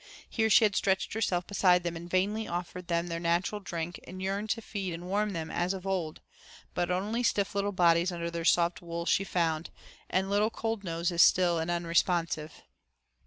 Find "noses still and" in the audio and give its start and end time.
10.83-11.69